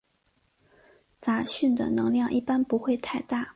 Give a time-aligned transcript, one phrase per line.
[1.21, 3.47] 杂讯的能量一般不会太大。